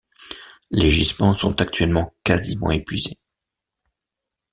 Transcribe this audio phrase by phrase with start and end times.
[0.71, 3.19] Les gisements sont actuellement quasiment épuisés.